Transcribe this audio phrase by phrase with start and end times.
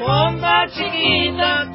[0.00, 1.68] fonda chiquita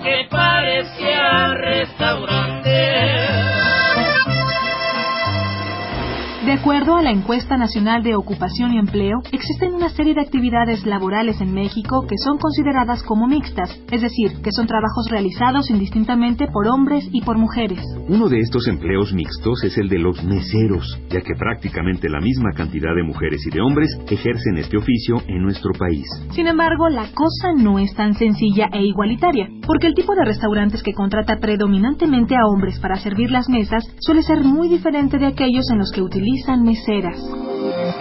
[6.45, 10.85] De acuerdo a la encuesta nacional de ocupación y empleo, existen una serie de actividades
[10.85, 16.45] laborales en México que son consideradas como mixtas, es decir, que son trabajos realizados indistintamente
[16.53, 17.79] por hombres y por mujeres.
[18.07, 22.51] Uno de estos empleos mixtos es el de los meseros, ya que prácticamente la misma
[22.55, 26.05] cantidad de mujeres y de hombres ejercen este oficio en nuestro país.
[26.29, 30.83] Sin embargo, la cosa no es tan sencilla e igualitaria, porque el tipo de restaurantes
[30.83, 35.69] que contrata predominantemente a hombres para servir las mesas suele ser muy diferente de aquellos
[35.71, 37.17] en los que utilizan meseras.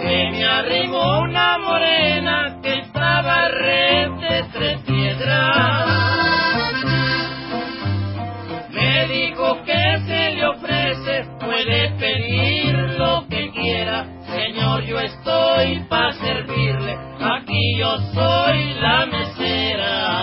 [0.01, 6.05] Que me arrimó una morena que estaba red de tres piedras.
[8.71, 14.05] Me dijo que se le ofrece, puede pedir lo que quiera.
[14.25, 20.14] Señor, yo estoy para servirle, aquí yo soy la mesera.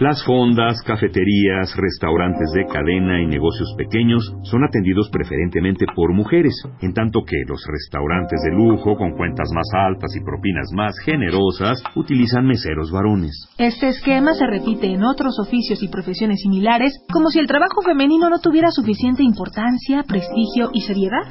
[0.00, 6.92] Las fondas, cafeterías, restaurantes de cadena y negocios pequeños son atendidos preferentemente por mujeres, en
[6.92, 12.44] tanto que los restaurantes de lujo con cuentas más altas y propinas más generosas utilizan
[12.44, 13.48] meseros varones.
[13.56, 18.28] Este esquema se repite en otros oficios y profesiones similares, como si el trabajo femenino
[18.28, 21.22] no tuviera suficiente importancia, prestigio y seriedad.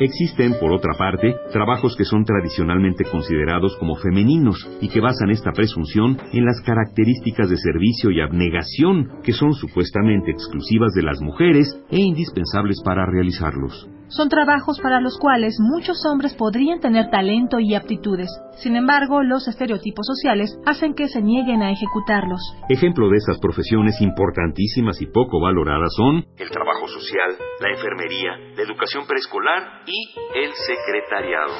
[0.00, 5.52] Existen, por otra parte, trabajos que son tradicionalmente considerados como femeninos y que basan esta
[5.52, 11.68] presunción en las características de servicio y abnegación que son supuestamente exclusivas de las mujeres
[11.90, 13.88] e indispensables para realizarlos.
[14.16, 18.30] Son trabajos para los cuales muchos hombres podrían tener talento y aptitudes.
[18.62, 22.40] Sin embargo, los estereotipos sociales hacen que se nieguen a ejecutarlos.
[22.68, 28.62] Ejemplo de estas profesiones importantísimas y poco valoradas son el trabajo social, la enfermería, la
[28.62, 31.54] educación preescolar y el secretariado.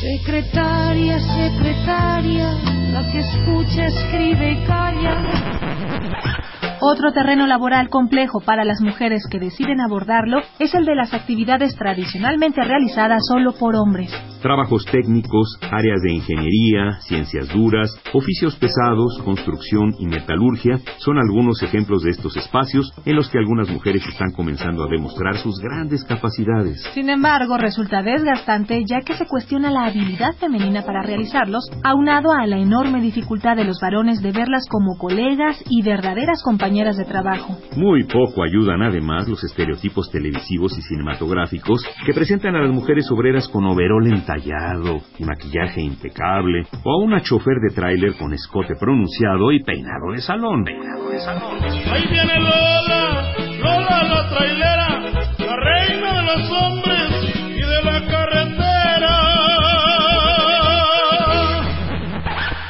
[0.00, 2.48] Secretaria, secretaria,
[2.94, 6.59] la que escucha, escribe y calla.
[6.82, 11.76] Otro terreno laboral complejo para las mujeres que deciden abordarlo es el de las actividades
[11.76, 14.10] tradicionalmente realizadas solo por hombres.
[14.40, 22.02] Trabajos técnicos, áreas de ingeniería, ciencias duras, oficios pesados, construcción y metalurgia son algunos ejemplos
[22.02, 26.82] de estos espacios en los que algunas mujeres están comenzando a demostrar sus grandes capacidades.
[26.94, 32.46] Sin embargo, resulta desgastante ya que se cuestiona la habilidad femenina para realizarlos, aunado a
[32.46, 37.58] la enorme dificultad de los varones de verlas como colegas y verdaderas compañeras de trabajo.
[37.76, 43.48] Muy poco ayudan además los estereotipos televisivos y cinematográficos que presentan a las mujeres obreras
[43.48, 49.50] con overol entallado y maquillaje impecable, o a una chofer de tráiler con escote pronunciado
[49.50, 50.62] y peinado de salón.
[50.64, 51.58] Peinado de salón.
[51.92, 55.00] Ahí viene Lola, Lola la trailera,
[55.38, 59.16] la reina de los hombres y de la carretera.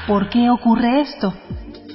[0.06, 1.34] ¿Por qué ocurre esto?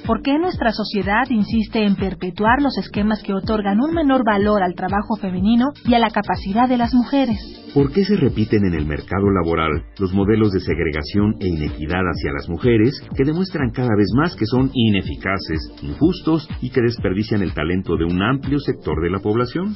[0.06, 4.76] ¿Por qué nuestra sociedad insiste en perpetuar los esquemas que otorgan un menor valor al
[4.76, 7.36] trabajo femenino y a la capacidad de las mujeres?
[7.74, 12.32] ¿Por qué se repiten en el mercado laboral los modelos de segregación e inequidad hacia
[12.32, 17.52] las mujeres que demuestran cada vez más que son ineficaces, injustos y que desperdician el
[17.52, 19.74] talento de un amplio sector de la población?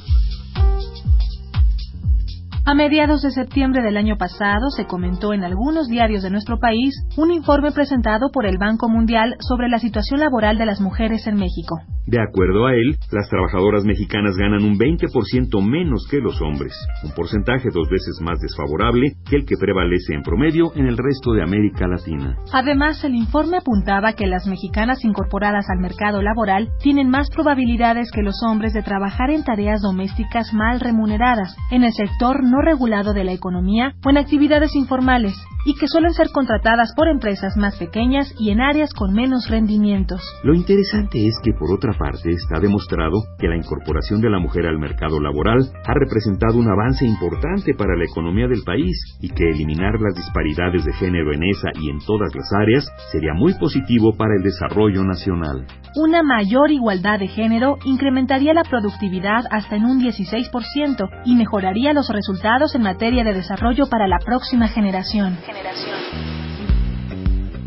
[2.63, 6.93] A mediados de septiembre del año pasado se comentó en algunos diarios de nuestro país
[7.17, 11.37] un informe presentado por el Banco Mundial sobre la situación laboral de las mujeres en
[11.37, 11.79] México.
[12.05, 16.73] De acuerdo a él, las trabajadoras mexicanas ganan un 20% menos que los hombres,
[17.03, 21.33] un porcentaje dos veces más desfavorable que el que prevalece en promedio en el resto
[21.33, 22.35] de América Latina.
[22.53, 28.23] Además, el informe apuntaba que las mexicanas incorporadas al mercado laboral tienen más probabilidades que
[28.23, 33.23] los hombres de trabajar en tareas domésticas mal remuneradas, en el sector no regulado de
[33.23, 35.33] la economía o en actividades informales,
[35.65, 40.21] y que suelen ser contratadas por empresas más pequeñas y en áreas con menos rendimientos.
[40.43, 44.65] Lo interesante es que, por otra parte, está demostrado que la incorporación de la mujer
[44.65, 49.49] al mercado laboral ha representado un avance importante para la economía del país y que
[49.49, 54.15] eliminar las disparidades de género en esa y en todas las áreas sería muy positivo
[54.17, 55.65] para el desarrollo nacional.
[55.95, 62.07] Una mayor igualdad de género incrementaría la productividad hasta en un 16% y mejoraría los
[62.09, 65.37] resultados en materia de desarrollo para la próxima generación.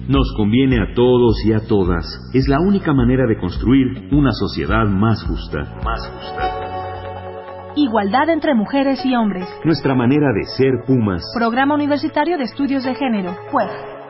[0.08, 2.04] Nos conviene a todos y a todas.
[2.34, 5.60] Es la única manera de construir una sociedad más justa.
[5.82, 7.72] Más justa.
[7.76, 9.48] Igualdad entre mujeres y hombres.
[9.64, 11.22] Nuestra manera de ser Pumas.
[11.34, 13.34] Programa Universitario de Estudios de Género.
[13.50, 14.03] PUEG.